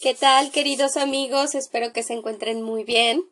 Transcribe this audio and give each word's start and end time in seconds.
¿Qué 0.00 0.12
tal, 0.12 0.50
queridos 0.50 0.96
amigos? 0.96 1.54
Espero 1.54 1.92
que 1.92 2.02
se 2.02 2.14
encuentren 2.14 2.62
muy 2.62 2.82
bien. 2.82 3.30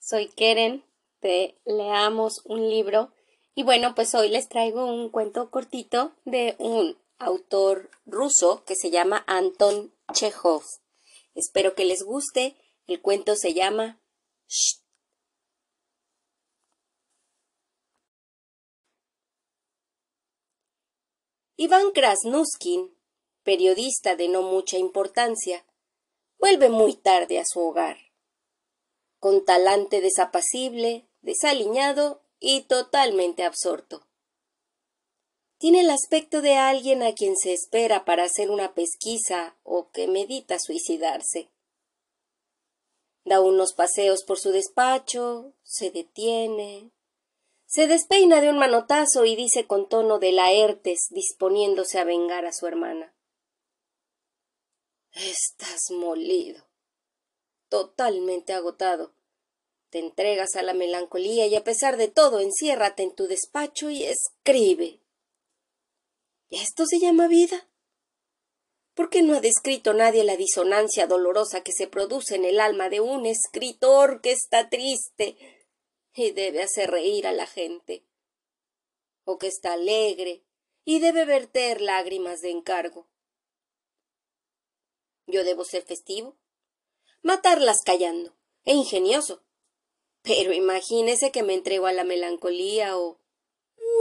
Soy 0.00 0.28
Keren 0.28 0.84
de 1.22 1.56
Leamos 1.64 2.42
un 2.44 2.68
libro. 2.68 3.12
Y 3.54 3.62
bueno, 3.62 3.94
pues 3.94 4.14
hoy 4.14 4.28
les 4.28 4.48
traigo 4.48 4.84
un 4.84 5.08
cuento 5.08 5.50
cortito 5.50 6.12
de 6.24 6.56
un 6.58 6.98
autor 7.18 7.90
ruso 8.06 8.64
que 8.64 8.74
se 8.74 8.90
llama 8.90 9.24
Anton 9.28 9.94
Chekhov. 10.12 10.64
Espero 11.34 11.74
que 11.74 11.84
les 11.84 12.02
guste. 12.02 12.56
El 12.86 13.00
cuento 13.00 13.36
se 13.36 13.54
llama 13.54 14.00
Shh. 14.48 14.80
Iván 21.56 21.92
Krasnuskin, 21.92 22.96
periodista 23.44 24.16
de 24.16 24.28
no 24.28 24.42
mucha 24.42 24.76
importancia, 24.76 25.64
vuelve 26.40 26.70
muy 26.70 26.94
tarde 26.94 27.38
a 27.38 27.44
su 27.44 27.60
hogar, 27.60 27.98
con 29.18 29.44
talante 29.44 30.00
desapacible, 30.00 31.06
desaliñado 31.20 32.22
y 32.38 32.62
totalmente 32.62 33.44
absorto. 33.44 34.06
Tiene 35.58 35.80
el 35.80 35.90
aspecto 35.90 36.40
de 36.40 36.54
alguien 36.54 37.02
a 37.02 37.12
quien 37.12 37.36
se 37.36 37.52
espera 37.52 38.06
para 38.06 38.24
hacer 38.24 38.50
una 38.50 38.74
pesquisa 38.74 39.58
o 39.62 39.90
que 39.90 40.08
medita 40.08 40.58
suicidarse. 40.58 41.50
Da 43.26 43.42
unos 43.42 43.74
paseos 43.74 44.24
por 44.24 44.38
su 44.38 44.52
despacho, 44.52 45.52
se 45.62 45.90
detiene, 45.90 46.90
se 47.66 47.86
despeina 47.86 48.40
de 48.40 48.48
un 48.48 48.58
manotazo 48.58 49.26
y 49.26 49.36
dice 49.36 49.66
con 49.66 49.88
tono 49.88 50.18
de 50.18 50.32
Laertes, 50.32 51.08
disponiéndose 51.10 51.98
a 51.98 52.04
vengar 52.04 52.46
a 52.46 52.52
su 52.52 52.66
hermana. 52.66 53.14
Estás 55.28 55.90
molido, 55.90 56.64
totalmente 57.68 58.54
agotado. 58.54 59.12
Te 59.90 59.98
entregas 59.98 60.56
a 60.56 60.62
la 60.62 60.72
melancolía 60.72 61.46
y 61.46 61.56
a 61.56 61.62
pesar 61.62 61.98
de 61.98 62.08
todo 62.08 62.40
enciérrate 62.40 63.02
en 63.02 63.14
tu 63.14 63.26
despacho 63.26 63.90
y 63.90 64.04
escribe. 64.04 65.00
¿Esto 66.48 66.86
se 66.86 66.98
llama 67.00 67.28
vida? 67.28 67.68
¿Por 68.94 69.10
qué 69.10 69.20
no 69.20 69.36
ha 69.36 69.40
descrito 69.40 69.92
nadie 69.92 70.24
la 70.24 70.38
disonancia 70.38 71.06
dolorosa 71.06 71.62
que 71.62 71.72
se 71.72 71.86
produce 71.86 72.36
en 72.36 72.46
el 72.46 72.58
alma 72.58 72.88
de 72.88 73.00
un 73.00 73.26
escritor 73.26 74.22
que 74.22 74.32
está 74.32 74.70
triste 74.70 75.36
y 76.14 76.30
debe 76.30 76.62
hacer 76.62 76.90
reír 76.90 77.26
a 77.26 77.32
la 77.32 77.46
gente? 77.46 78.06
¿O 79.24 79.36
que 79.36 79.48
está 79.48 79.74
alegre 79.74 80.44
y 80.86 80.98
debe 81.00 81.26
verter 81.26 81.82
lágrimas 81.82 82.40
de 82.40 82.52
encargo? 82.52 83.06
Yo 85.30 85.44
debo 85.44 85.64
ser 85.64 85.82
festivo, 85.82 86.36
matarlas 87.22 87.82
callando, 87.82 88.36
e 88.64 88.74
ingenioso. 88.74 89.42
Pero 90.22 90.52
imagínese 90.52 91.32
que 91.32 91.42
me 91.42 91.54
entrego 91.54 91.86
a 91.86 91.92
la 91.92 92.04
melancolía 92.04 92.98
o 92.98 93.20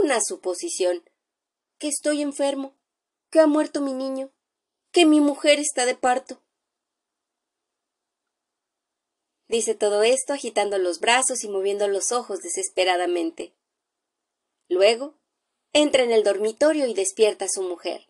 una 0.01 0.21
suposición, 0.21 1.03
que 1.77 1.87
estoy 1.87 2.21
enfermo, 2.21 2.75
que 3.29 3.39
ha 3.39 3.47
muerto 3.47 3.81
mi 3.81 3.93
niño, 3.93 4.31
que 4.91 5.05
mi 5.05 5.19
mujer 5.19 5.59
está 5.59 5.85
de 5.85 5.95
parto. 5.95 6.41
Dice 9.47 9.73
todo 9.75 10.03
esto 10.03 10.33
agitando 10.33 10.77
los 10.77 10.99
brazos 10.99 11.43
y 11.43 11.49
moviendo 11.49 11.87
los 11.87 12.11
ojos 12.11 12.39
desesperadamente. 12.39 13.55
Luego 14.67 15.15
entra 15.73 16.03
en 16.03 16.11
el 16.11 16.23
dormitorio 16.23 16.85
y 16.85 16.93
despierta 16.93 17.45
a 17.45 17.49
su 17.49 17.63
mujer. 17.63 18.09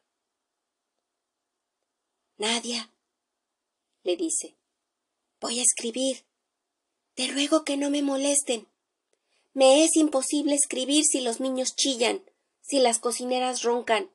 Nadia, 2.37 2.93
le 4.03 4.15
dice. 4.15 4.55
Voy 5.39 5.59
a 5.59 5.63
escribir. 5.63 6.25
Te 7.15 7.27
ruego 7.27 7.63
que 7.63 7.77
no 7.77 7.89
me 7.89 8.01
molesten. 8.01 8.67
Me 9.53 9.83
es 9.83 9.95
imposible 9.95 10.55
escribir 10.55 11.03
si 11.05 11.21
los 11.21 11.39
niños 11.39 11.75
chillan, 11.75 12.23
si 12.61 12.79
las 12.79 12.99
cocineras 12.99 13.63
roncan. 13.63 14.09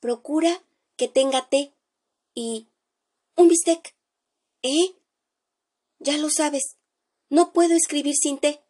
Procura 0.00 0.62
que 0.96 1.08
tenga 1.08 1.48
té 1.48 1.74
y 2.34 2.68
un 3.36 3.48
bistec. 3.48 3.94
¿Eh? 4.62 4.96
Ya 5.98 6.18
lo 6.18 6.30
sabes. 6.30 6.76
No 7.28 7.52
puedo 7.52 7.74
escribir 7.74 8.14
sin 8.14 8.38
té. 8.38 8.62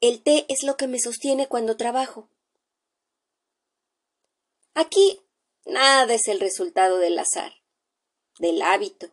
El 0.00 0.22
té 0.22 0.46
es 0.48 0.62
lo 0.64 0.76
que 0.76 0.88
me 0.88 0.98
sostiene 0.98 1.48
cuando 1.48 1.76
trabajo. 1.76 2.28
Aquí 4.74 5.20
nada 5.64 6.14
es 6.14 6.26
el 6.28 6.40
resultado 6.40 6.98
del 6.98 7.18
azar 7.18 7.61
del 8.38 8.62
hábito, 8.62 9.08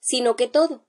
sino 0.00 0.36
que 0.36 0.48
todo, 0.48 0.86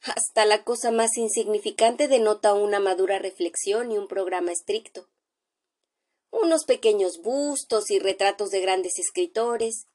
hasta 0.00 0.44
la 0.44 0.64
cosa 0.64 0.90
más 0.90 1.16
insignificante 1.16 2.08
denota 2.08 2.54
una 2.54 2.80
madura 2.80 3.18
reflexión 3.18 3.90
y 3.92 3.98
un 3.98 4.08
programa 4.08 4.52
estricto. 4.52 5.08
Unos 6.30 6.64
pequeños 6.64 7.22
bustos 7.22 7.90
y 7.90 7.98
retratos 7.98 8.50
de 8.50 8.60
grandes 8.60 8.98
escritores, 8.98 9.88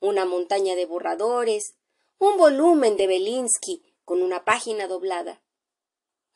una 0.00 0.24
montaña 0.24 0.74
de 0.74 0.86
borradores, 0.86 1.74
un 2.18 2.36
volumen 2.36 2.96
de 2.96 3.06
Belinsky 3.06 3.82
con 4.04 4.22
una 4.22 4.44
página 4.44 4.86
doblada, 4.86 5.42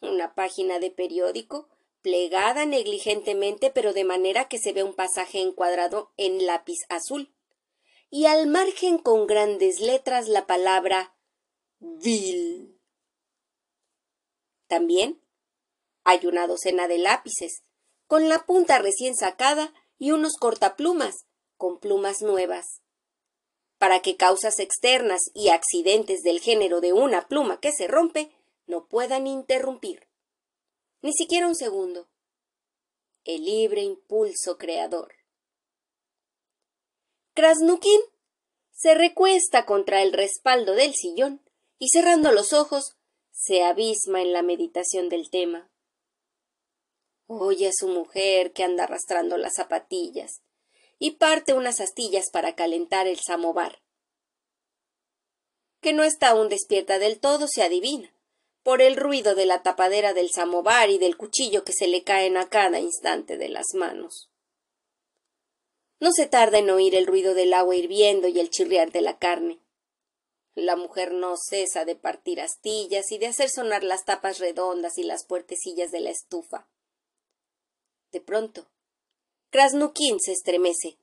una 0.01 0.35
página 0.35 0.79
de 0.79 0.91
periódico 0.91 1.69
plegada 2.03 2.67
negligentemente 2.67 3.71
pero 3.71 3.93
de 3.93 4.05
manera 4.05 4.49
que 4.49 4.59
se 4.59 4.73
ve 4.73 4.83
un 4.83 4.95
pasaje 4.95 5.41
encuadrado 5.41 6.13
en 6.17 6.47
lápiz 6.47 6.79
azul 6.89 7.35
y 8.11 8.27
al 8.27 8.47
margen 8.47 8.99
con 8.99 9.27
grandes 9.27 9.81
letras 9.81 10.29
la 10.29 10.47
palabra 10.47 11.17
vil. 11.79 12.81
También 14.69 15.23
hay 16.05 16.27
una 16.27 16.47
docena 16.47 16.89
de 16.89 16.99
lápices, 16.99 17.63
con 18.07 18.29
la 18.29 18.47
punta 18.47 18.79
recién 18.79 19.17
sacada 19.17 19.73
y 19.99 20.13
unos 20.13 20.37
cortaplumas, 20.37 21.27
con 21.57 21.81
plumas 21.81 22.23
nuevas. 22.23 22.83
Para 23.79 24.01
que 24.01 24.17
causas 24.17 24.61
externas 24.61 25.23
y 25.35 25.49
accidentes 25.49 26.23
del 26.23 26.41
género 26.41 26.81
de 26.81 26.93
una 26.93 27.27
pluma 27.29 27.61
que 27.61 27.73
se 27.73 27.89
rompe 27.89 28.31
no 28.67 28.87
puedan 28.87 29.27
interrumpir. 29.27 30.09
Ni 31.03 31.13
siquiera 31.13 31.47
un 31.47 31.55
segundo. 31.55 32.09
El 33.25 33.45
libre 33.45 33.83
impulso 33.83 34.57
creador. 34.59 35.16
Krasnukin 37.37 38.01
se 38.73 38.95
recuesta 38.95 39.67
contra 39.67 40.01
el 40.01 40.15
respaldo 40.15 40.73
del 40.73 40.95
sillón 40.95 41.43
y 41.79 41.91
cerrando 41.91 42.33
los 42.33 42.55
ojos 42.55 42.97
se 43.31 43.63
abisma 43.63 44.23
en 44.23 44.33
la 44.33 44.41
meditación 44.41 45.11
del 45.11 45.29
tema. 45.29 45.71
Oye 47.27 47.69
a 47.69 47.73
su 47.75 47.89
mujer 47.89 48.55
que 48.55 48.65
anda 48.65 48.85
arrastrando 48.85 49.37
las 49.37 49.57
zapatillas 49.57 50.41
y 50.99 51.11
parte 51.11 51.53
unas 51.53 51.83
astillas 51.83 52.31
para 52.31 52.55
calentar 52.55 53.07
el 53.07 53.19
samovar. 53.21 53.83
Que 55.83 55.93
no 55.93 56.05
está 56.05 56.29
aún 56.29 56.49
despierta 56.49 56.99
del 56.99 57.21
todo 57.21 57.49
se 57.49 57.63
adivina, 57.63 58.15
por 58.63 58.81
el 58.81 58.97
ruido 58.97 59.35
de 59.35 59.45
la 59.45 59.63
tapadera 59.63 60.15
del 60.15 60.31
samovar 60.31 60.89
y 60.89 60.97
del 60.97 61.19
cuchillo 61.19 61.65
que 61.65 61.75
se 61.75 61.87
le 61.87 62.03
caen 62.03 62.39
a 62.39 62.49
cada 62.49 62.81
instante 62.81 63.37
de 63.37 63.51
las 63.51 63.75
manos. 63.75 64.31
No 65.99 66.13
se 66.13 66.27
tarda 66.27 66.59
en 66.59 66.71
oír 66.71 66.95
el 66.95 67.07
ruido 67.07 67.35
del 67.35 67.55
agua 67.55 67.75
hirviendo 67.75 68.29
y 68.29 68.39
el 68.39 68.51
chirriar 68.51 68.93
de 68.93 69.01
la 69.01 69.19
carne. 69.19 69.61
La 70.55 70.77
mujer 70.77 71.13
no 71.13 71.37
cesa 71.37 71.85
de 71.85 71.97
partir 71.97 72.41
astillas 72.41 73.11
y 73.13 73.19
de 73.19 73.27
hacer 73.27 73.51
sonar 73.51 73.85
las 73.85 74.05
tapas 74.05 74.39
redondas 74.39 74.99
y 74.99 75.03
las 75.03 75.25
puertecillas 75.25 75.91
de 75.91 76.01
la 76.01 76.11
estufa. 76.11 76.69
De 78.11 78.21
pronto, 78.21 78.71
Krasnukin 79.51 80.19
se 80.21 80.33
estremece, 80.33 80.99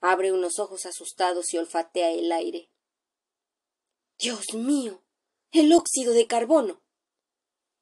abre 0.00 0.32
unos 0.32 0.58
ojos 0.58 0.86
asustados 0.86 1.54
y 1.54 1.58
olfatea 1.58 2.10
el 2.10 2.32
aire. 2.32 2.70
Dios 4.18 4.54
mío. 4.54 5.02
el 5.52 5.72
óxido 5.72 6.12
de 6.12 6.26
carbono. 6.26 6.82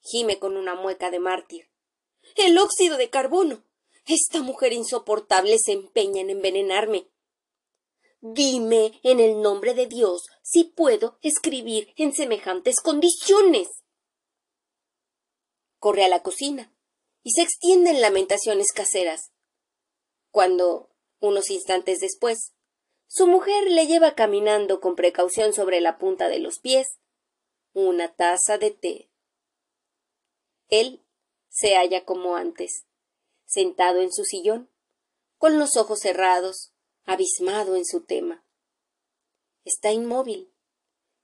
gime 0.02 0.38
con 0.38 0.56
una 0.56 0.74
mueca 0.74 1.10
de 1.10 1.18
mártir. 1.18 1.70
El 2.36 2.58
óxido 2.58 2.96
de 2.96 3.10
carbono. 3.10 3.64
Esta 4.06 4.42
mujer 4.42 4.72
insoportable 4.72 5.58
se 5.58 5.72
empeña 5.72 6.20
en 6.20 6.30
envenenarme. 6.30 7.08
Dime, 8.20 9.00
en 9.02 9.20
el 9.20 9.40
nombre 9.40 9.74
de 9.74 9.86
Dios, 9.86 10.26
si 10.42 10.64
puedo 10.64 11.18
escribir 11.22 11.92
en 11.96 12.14
semejantes 12.14 12.80
condiciones. 12.80 13.68
Corre 15.78 16.04
a 16.04 16.08
la 16.08 16.22
cocina 16.22 16.74
y 17.22 17.32
se 17.32 17.42
extienden 17.42 18.00
lamentaciones 18.00 18.72
caseras. 18.72 19.32
Cuando, 20.30 20.90
unos 21.20 21.50
instantes 21.50 22.00
después, 22.00 22.54
su 23.06 23.26
mujer 23.26 23.70
le 23.70 23.86
lleva 23.86 24.14
caminando 24.14 24.80
con 24.80 24.96
precaución 24.96 25.52
sobre 25.52 25.80
la 25.80 25.98
punta 25.98 26.28
de 26.28 26.40
los 26.40 26.58
pies 26.58 26.98
una 27.74 28.14
taza 28.14 28.56
de 28.56 28.70
té. 28.70 29.10
Él 30.68 31.04
se 31.48 31.74
halla 31.76 32.04
como 32.04 32.36
antes, 32.36 32.86
sentado 33.54 34.00
en 34.00 34.12
su 34.12 34.24
sillón, 34.24 34.68
con 35.38 35.58
los 35.58 35.76
ojos 35.76 36.00
cerrados, 36.00 36.72
abismado 37.04 37.76
en 37.76 37.86
su 37.86 38.02
tema. 38.02 38.44
Está 39.64 39.92
inmóvil. 39.92 40.50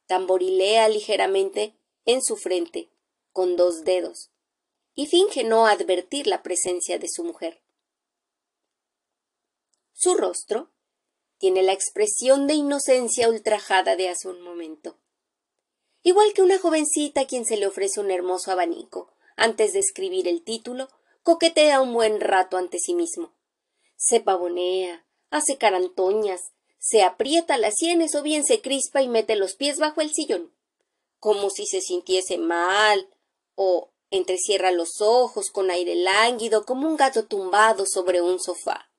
tamborilea 0.06 0.88
ligeramente 0.88 1.76
en 2.04 2.22
su 2.22 2.36
frente 2.36 2.90
con 3.32 3.54
dos 3.56 3.84
dedos 3.84 4.30
y 4.94 5.06
finge 5.06 5.44
no 5.44 5.66
advertir 5.66 6.26
la 6.26 6.42
presencia 6.42 6.98
de 6.98 7.08
su 7.08 7.22
mujer. 7.22 7.62
Su 9.92 10.14
rostro 10.14 10.70
tiene 11.38 11.62
la 11.62 11.72
expresión 11.72 12.46
de 12.46 12.54
inocencia 12.54 13.28
ultrajada 13.28 13.96
de 13.96 14.08
hace 14.08 14.28
un 14.28 14.42
momento. 14.42 14.98
Igual 16.02 16.32
que 16.32 16.42
una 16.42 16.58
jovencita 16.58 17.22
a 17.22 17.26
quien 17.26 17.44
se 17.44 17.56
le 17.56 17.66
ofrece 17.66 18.00
un 18.00 18.10
hermoso 18.10 18.50
abanico, 18.50 19.12
antes 19.36 19.72
de 19.72 19.78
escribir 19.78 20.26
el 20.28 20.42
título, 20.42 20.88
coquetea 21.22 21.80
un 21.80 21.92
buen 21.92 22.20
rato 22.20 22.56
ante 22.56 22.78
sí 22.78 22.94
mismo. 22.94 23.34
Se 23.96 24.20
pavonea, 24.20 25.06
hace 25.30 25.58
carantoñas, 25.58 26.52
se 26.78 27.02
aprieta 27.02 27.58
las 27.58 27.76
sienes 27.76 28.14
o 28.14 28.22
bien 28.22 28.44
se 28.44 28.60
crispa 28.62 29.02
y 29.02 29.08
mete 29.08 29.36
los 29.36 29.54
pies 29.54 29.78
bajo 29.78 30.00
el 30.00 30.12
sillón, 30.12 30.54
como 31.18 31.50
si 31.50 31.66
se 31.66 31.80
sintiese 31.80 32.38
mal, 32.38 33.08
o 33.54 33.92
entrecierra 34.10 34.70
los 34.72 35.00
ojos 35.00 35.50
con 35.50 35.70
aire 35.70 35.94
lánguido 35.94 36.64
como 36.64 36.88
un 36.88 36.96
gato 36.96 37.26
tumbado 37.26 37.84
sobre 37.86 38.22
un 38.22 38.40
sofá. 38.40 38.90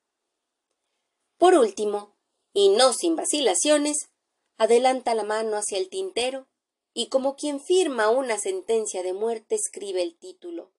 Por 1.37 1.55
último, 1.55 2.15
y 2.53 2.69
no 2.69 2.93
sin 2.93 3.15
vacilaciones, 3.15 4.09
adelanta 4.57 5.15
la 5.15 5.23
mano 5.23 5.57
hacia 5.57 5.79
el 5.79 5.89
tintero 5.89 6.47
y 6.93 7.07
como 7.07 7.35
quien 7.35 7.59
firma 7.59 8.09
una 8.09 8.37
sentencia 8.37 9.01
de 9.01 9.13
muerte 9.13 9.55
escribe 9.55 10.03
el 10.03 10.15
título. 10.17 10.71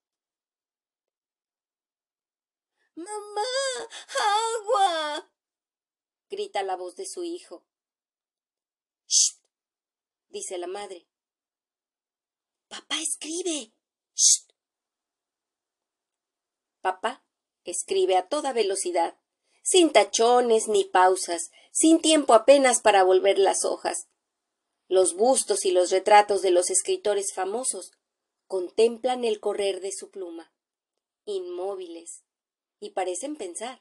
Mamá. 2.94 3.42
agua. 4.58 5.30
grita 6.28 6.62
la 6.62 6.76
voz 6.76 6.96
de 6.96 7.06
su 7.06 7.24
hijo. 7.24 7.64
Shh. 9.06 9.38
dice 10.28 10.58
la 10.58 10.66
madre. 10.66 11.06
Papá 12.68 13.00
escribe. 13.00 13.72
Shh. 14.14 14.46
Papá 16.80 17.24
escribe 17.64 18.16
a 18.16 18.28
toda 18.28 18.52
velocidad, 18.52 19.18
sin 19.62 19.92
tachones 19.92 20.68
ni 20.68 20.84
pausas, 20.84 21.50
sin 21.70 22.00
tiempo 22.00 22.34
apenas 22.34 22.80
para 22.80 23.04
volver 23.04 23.38
las 23.38 23.64
hojas. 23.64 24.08
Los 24.88 25.14
bustos 25.14 25.64
y 25.64 25.70
los 25.70 25.90
retratos 25.90 26.42
de 26.42 26.50
los 26.50 26.70
escritores 26.70 27.32
famosos 27.32 27.92
contemplan 28.46 29.24
el 29.24 29.40
correr 29.40 29.80
de 29.80 29.92
su 29.92 30.10
pluma, 30.10 30.52
inmóviles, 31.24 32.24
y 32.82 32.90
parecen 32.90 33.36
pensar. 33.36 33.80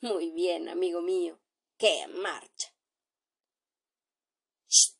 Muy 0.00 0.30
bien, 0.30 0.70
amigo 0.70 1.02
mío, 1.02 1.38
¡qué 1.76 2.06
marcha! 2.08 2.74
¡Shh! 4.66 4.96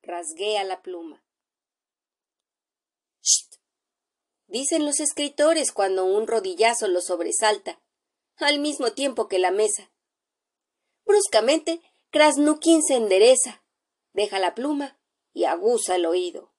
Rasguea 0.00 0.62
la 0.62 0.80
pluma. 0.80 1.24
¡Shh! 3.20 3.58
Dicen 4.46 4.86
los 4.86 5.00
escritores 5.00 5.72
cuando 5.72 6.04
un 6.04 6.28
rodillazo 6.28 6.86
los 6.86 7.06
sobresalta 7.06 7.82
al 8.36 8.60
mismo 8.60 8.92
tiempo 8.92 9.26
que 9.26 9.40
la 9.40 9.50
mesa. 9.50 9.90
Bruscamente, 11.04 11.82
Krasnukin 12.10 12.84
se 12.84 12.94
endereza, 12.94 13.64
deja 14.12 14.38
la 14.38 14.54
pluma 14.54 15.00
y 15.32 15.46
aguza 15.46 15.96
el 15.96 16.06
oído. 16.06 16.54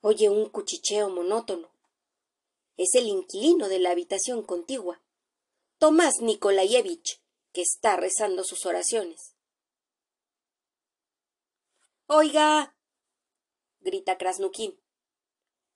Oye 0.00 0.28
un 0.30 0.50
cuchicheo 0.50 1.10
monótono. 1.10 1.73
Es 2.76 2.94
el 2.94 3.06
inquilino 3.06 3.68
de 3.68 3.78
la 3.78 3.90
habitación 3.90 4.42
contigua, 4.42 5.02
Tomás 5.78 6.14
Nikolayevich, 6.20 7.22
que 7.52 7.62
está 7.62 7.96
rezando 7.96 8.42
sus 8.44 8.66
oraciones. 8.66 9.34
Oiga, 12.06 12.76
grita 13.80 14.18
Krasnukin. 14.18 14.80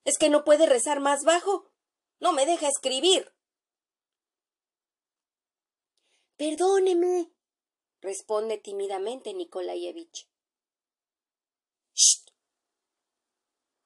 ¿Es 0.04 0.18
que 0.18 0.28
no 0.28 0.44
puede 0.44 0.66
rezar 0.66 1.00
más 1.00 1.24
bajo? 1.24 1.70
No 2.20 2.32
me 2.32 2.46
deja 2.46 2.68
escribir. 2.68 3.32
Perdóneme, 6.36 7.32
responde 8.00 8.58
tímidamente 8.58 9.34
Nikolayevich. 9.34 10.28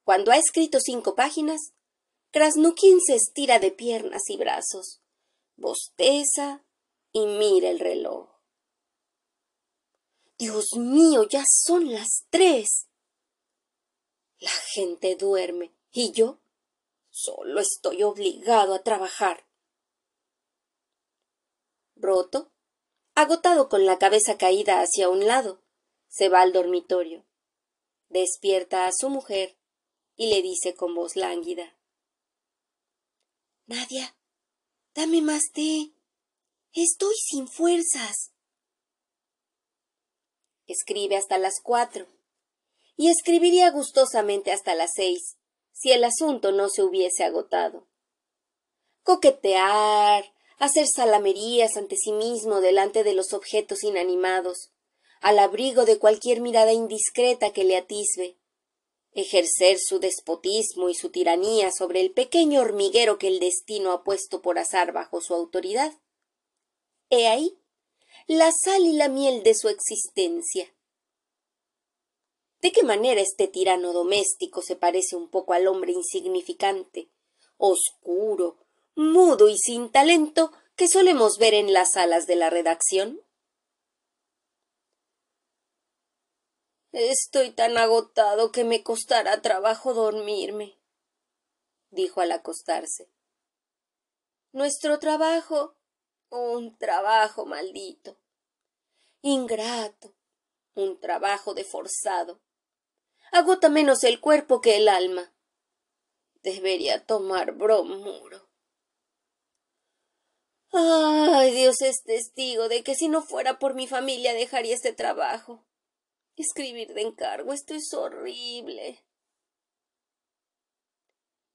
Cuando 0.04 0.32
ha 0.32 0.36
escrito 0.36 0.80
cinco 0.80 1.14
páginas, 1.14 1.72
Krasnukin 2.32 2.98
se 3.02 3.14
estira 3.14 3.58
de 3.58 3.70
piernas 3.72 4.30
y 4.30 4.38
brazos, 4.38 5.02
bosteza 5.56 6.64
y 7.12 7.26
mira 7.26 7.68
el 7.68 7.78
reloj. 7.78 8.30
Dios 10.38 10.72
mío, 10.78 11.24
ya 11.28 11.44
son 11.46 11.92
las 11.92 12.24
tres. 12.30 12.88
La 14.38 14.50
gente 14.50 15.14
duerme 15.14 15.74
y 15.90 16.12
yo 16.12 16.40
solo 17.10 17.60
estoy 17.60 18.02
obligado 18.02 18.72
a 18.72 18.82
trabajar 18.82 19.46
roto, 21.96 22.50
agotado 23.14 23.68
con 23.68 23.84
la 23.84 23.98
cabeza 23.98 24.38
caída 24.38 24.80
hacia 24.80 25.10
un 25.10 25.26
lado, 25.26 25.62
se 26.08 26.30
va 26.30 26.40
al 26.40 26.54
dormitorio. 26.54 27.26
Despierta 28.08 28.86
a 28.86 28.92
su 28.92 29.10
mujer 29.10 29.58
y 30.16 30.30
le 30.30 30.40
dice 30.40 30.74
con 30.74 30.94
voz 30.94 31.14
lánguida 31.14 31.76
Nadia, 33.66 34.16
dame 34.94 35.22
más 35.22 35.52
té. 35.52 35.92
Estoy 36.72 37.14
sin 37.16 37.46
fuerzas. 37.46 38.32
Escribe 40.66 41.16
hasta 41.16 41.38
las 41.38 41.60
cuatro 41.62 42.06
y 42.96 43.08
escribiría 43.08 43.70
gustosamente 43.70 44.52
hasta 44.52 44.74
las 44.74 44.92
seis 44.94 45.36
si 45.72 45.92
el 45.92 46.04
asunto 46.04 46.52
no 46.52 46.68
se 46.68 46.82
hubiese 46.82 47.24
agotado. 47.24 47.88
Coquetear, 49.02 50.32
hacer 50.58 50.86
salamerías 50.86 51.76
ante 51.76 51.96
sí 51.96 52.12
mismo 52.12 52.60
delante 52.60 53.04
de 53.04 53.14
los 53.14 53.32
objetos 53.32 53.82
inanimados, 53.82 54.72
al 55.20 55.38
abrigo 55.38 55.84
de 55.84 55.98
cualquier 55.98 56.40
mirada 56.40 56.72
indiscreta 56.72 57.52
que 57.52 57.64
le 57.64 57.76
atisbe, 57.76 58.38
ejercer 59.14 59.78
su 59.78 59.98
despotismo 59.98 60.88
y 60.88 60.94
su 60.94 61.10
tiranía 61.10 61.70
sobre 61.70 62.00
el 62.00 62.12
pequeño 62.12 62.60
hormiguero 62.60 63.18
que 63.18 63.28
el 63.28 63.40
destino 63.40 63.92
ha 63.92 64.04
puesto 64.04 64.42
por 64.42 64.58
azar 64.58 64.92
bajo 64.92 65.20
su 65.20 65.34
autoridad. 65.34 65.92
He 67.10 67.28
ahí 67.28 67.58
la 68.26 68.52
sal 68.52 68.86
y 68.86 68.92
la 68.92 69.08
miel 69.08 69.42
de 69.42 69.54
su 69.54 69.68
existencia. 69.68 70.74
¿De 72.60 72.70
qué 72.70 72.84
manera 72.84 73.20
este 73.20 73.48
tirano 73.48 73.92
doméstico 73.92 74.62
se 74.62 74.76
parece 74.76 75.16
un 75.16 75.28
poco 75.28 75.52
al 75.52 75.66
hombre 75.66 75.92
insignificante, 75.92 77.10
oscuro, 77.56 78.58
mudo 78.94 79.48
y 79.48 79.58
sin 79.58 79.90
talento 79.90 80.52
que 80.76 80.86
solemos 80.86 81.38
ver 81.38 81.54
en 81.54 81.72
las 81.72 81.92
salas 81.92 82.26
de 82.26 82.36
la 82.36 82.50
redacción? 82.50 83.20
Estoy 86.92 87.52
tan 87.52 87.78
agotado 87.78 88.52
que 88.52 88.64
me 88.64 88.82
costará 88.82 89.40
trabajo 89.40 89.94
dormirme, 89.94 90.78
dijo 91.88 92.20
al 92.20 92.32
acostarse. 92.32 93.10
Nuestro 94.52 94.98
trabajo, 94.98 95.74
un 96.28 96.76
trabajo 96.76 97.46
maldito, 97.46 98.20
ingrato, 99.22 100.14
un 100.74 101.00
trabajo 101.00 101.54
de 101.54 101.64
forzado. 101.64 102.42
Agota 103.32 103.70
menos 103.70 104.04
el 104.04 104.20
cuerpo 104.20 104.60
que 104.60 104.76
el 104.76 104.86
alma. 104.86 105.34
Debería 106.42 107.06
tomar 107.06 107.52
bromuro. 107.52 108.50
Ay, 110.72 111.52
Dios 111.52 111.80
es 111.80 112.02
testigo 112.02 112.68
de 112.68 112.82
que 112.82 112.94
si 112.94 113.08
no 113.08 113.22
fuera 113.22 113.58
por 113.58 113.72
mi 113.74 113.86
familia 113.86 114.34
dejaría 114.34 114.74
este 114.74 114.92
trabajo. 114.92 115.64
Escribir 116.36 116.94
de 116.94 117.02
encargo, 117.02 117.52
esto 117.52 117.74
es 117.74 117.92
horrible. 117.92 119.04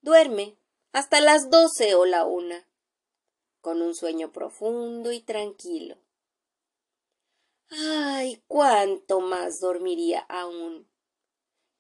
Duerme 0.02 0.58
hasta 0.92 1.20
las 1.22 1.50
doce 1.50 1.96
o 1.96 2.06
la 2.06 2.26
una, 2.26 2.68
con 3.62 3.82
un 3.82 3.96
sueño 3.96 4.32
profundo 4.32 5.12
y 5.12 5.22
tranquilo. 5.22 5.98
Ay, 7.70 8.42
cuánto 8.48 9.20
más 9.20 9.60
dormiría 9.60 10.22
aún. 10.30 10.90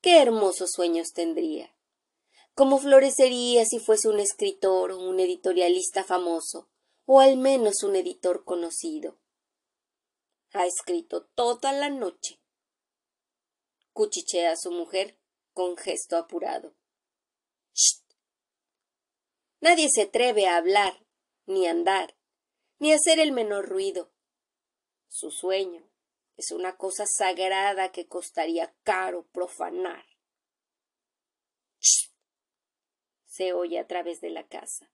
Qué 0.01 0.21
hermosos 0.21 0.71
sueños 0.71 1.13
tendría. 1.13 1.73
Cómo 2.53 2.79
florecería 2.79 3.65
si 3.65 3.79
fuese 3.79 4.09
un 4.09 4.19
escritor 4.19 4.91
o 4.91 4.99
un 4.99 5.19
editorialista 5.19 6.03
famoso 6.03 6.69
o 7.05 7.21
al 7.21 7.37
menos 7.37 7.83
un 7.83 7.95
editor 7.95 8.43
conocido. 8.43 9.17
Ha 10.53 10.65
escrito 10.65 11.23
toda 11.23 11.71
la 11.71 11.89
noche. 11.89 12.39
Cuchichea 13.97 14.51
a 14.51 14.55
su 14.55 14.69
mujer 14.69 15.17
con 15.53 15.75
gesto 15.75 16.17
apurado. 16.17 16.75
Nadie 19.59 19.89
se 19.89 20.03
atreve 20.03 20.45
a 20.45 20.57
hablar, 20.57 21.03
ni 21.47 21.65
andar, 21.65 22.15
ni 22.77 22.93
hacer 22.93 23.19
el 23.19 23.31
menor 23.31 23.67
ruido. 23.67 24.13
Su 25.07 25.31
sueño 25.31 25.89
Es 26.35 26.51
una 26.51 26.77
cosa 26.77 27.07
sagrada 27.07 27.91
que 27.91 28.07
costaría 28.07 28.71
caro 28.83 29.25
profanar. 29.31 30.05
Se 33.25 33.53
oye 33.53 33.79
a 33.79 33.87
través 33.87 34.21
de 34.21 34.29
la 34.29 34.47
casa. 34.47 34.91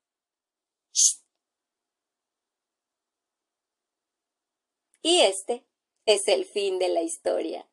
Y 5.01 5.19
este 5.19 5.67
es 6.05 6.29
el 6.29 6.45
fin 6.45 6.79
de 6.79 6.87
la 6.87 7.01
historia. 7.01 7.69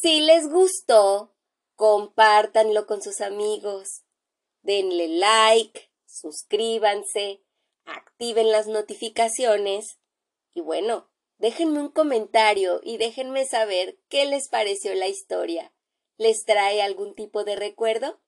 Si 0.00 0.20
les 0.20 0.48
gustó, 0.48 1.34
compártanlo 1.74 2.86
con 2.86 3.02
sus 3.02 3.20
amigos, 3.20 4.04
denle 4.62 5.08
like, 5.08 5.90
suscríbanse, 6.06 7.42
activen 7.84 8.52
las 8.52 8.68
notificaciones 8.68 9.98
y 10.54 10.60
bueno, 10.60 11.10
déjenme 11.38 11.80
un 11.80 11.88
comentario 11.88 12.80
y 12.84 12.98
déjenme 12.98 13.44
saber 13.44 13.98
qué 14.08 14.24
les 14.26 14.48
pareció 14.48 14.94
la 14.94 15.08
historia. 15.08 15.74
¿Les 16.16 16.44
trae 16.44 16.80
algún 16.80 17.16
tipo 17.16 17.42
de 17.42 17.56
recuerdo? 17.56 18.20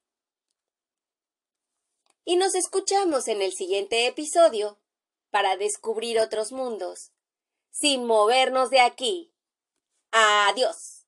Y 2.25 2.35
nos 2.35 2.57
escuchamos 2.57 3.29
en 3.29 3.43
el 3.43 3.53
siguiente 3.53 4.09
episodio 4.09 4.81
para 5.31 5.57
descubrir 5.57 6.19
otros 6.19 6.51
mundos 6.51 7.13
sin 7.71 8.07
movernos 8.07 8.71
de 8.71 8.81
aquí. 8.81 9.33
Adiós. 10.11 11.00